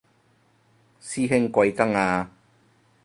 [0.99, 2.31] 師兄貴庚啊